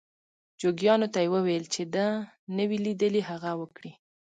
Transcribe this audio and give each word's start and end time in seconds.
جوګیانو 0.59 1.07
ته 1.13 1.19
یې 1.23 1.31
وویل 1.33 1.63
چې 1.73 1.81
ده 1.93 2.05
نه 2.55 2.63
وي 2.69 2.77
لیدلي 2.85 3.21
هغه 3.29 3.51
وکړي. 3.61 3.91